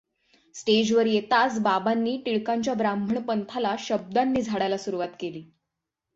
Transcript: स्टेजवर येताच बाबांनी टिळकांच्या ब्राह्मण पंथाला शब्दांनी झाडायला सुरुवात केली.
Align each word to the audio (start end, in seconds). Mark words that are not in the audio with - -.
स्टेजवर 0.55 1.05
येताच 1.05 1.59
बाबांनी 1.59 2.17
टिळकांच्या 2.25 2.73
ब्राह्मण 2.73 3.21
पंथाला 3.21 3.75
शब्दांनी 3.79 4.41
झाडायला 4.41 4.77
सुरुवात 4.77 5.15
केली. 5.19 5.43